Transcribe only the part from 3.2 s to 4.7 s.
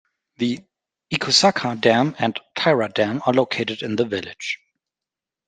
are located in the village.